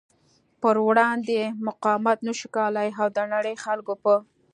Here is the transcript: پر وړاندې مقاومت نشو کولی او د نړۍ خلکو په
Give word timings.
پر 0.61 0.75
وړاندې 0.87 1.39
مقاومت 1.67 2.17
نشو 2.27 2.47
کولی 2.55 2.89
او 3.01 3.07
د 3.15 3.17
نړۍ 3.33 3.55
خلکو 3.63 3.93
په 4.03 4.13